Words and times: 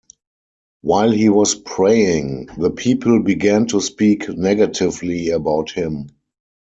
While 0.81 1.11
he 1.11 1.29
was 1.29 1.53
praying, 1.53 2.47
the 2.57 2.71
people 2.71 3.21
began 3.21 3.67
to 3.67 3.79
speak 3.79 4.27
negatively 4.35 5.29
about 5.29 5.69
him. 5.69 6.07